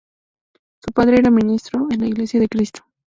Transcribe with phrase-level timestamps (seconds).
[0.81, 2.81] Su padre era ministro en la Iglesia de Cristo.